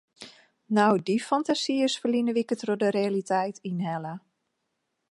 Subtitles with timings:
[0.77, 4.13] No, dy fantasy is ferline wike troch de realiteit ynhelle.